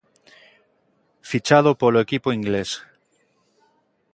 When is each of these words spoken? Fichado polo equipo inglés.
Fichado 1.29 1.71
polo 1.81 2.03
equipo 2.05 2.29
inglés. 2.39 2.69